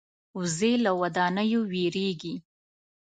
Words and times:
وزې 0.37 0.71
له 0.83 0.91
ودانیو 1.01 1.61
وېرېږي 1.71 2.35